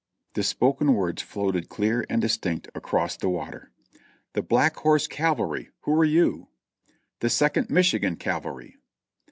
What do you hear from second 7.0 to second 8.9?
"The Second Michigan Cavalry."